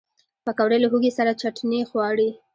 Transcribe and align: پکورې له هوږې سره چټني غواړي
پکورې 0.45 0.77
له 0.81 0.87
هوږې 0.91 1.11
سره 1.17 1.37
چټني 1.41 1.79
غواړي 1.91 2.29